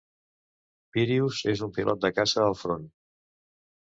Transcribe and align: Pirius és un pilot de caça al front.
Pirius 0.95 1.43
és 1.55 1.63
un 1.67 1.75
pilot 1.77 2.03
de 2.07 2.13
caça 2.21 2.43
al 2.47 2.59
front. 2.63 2.93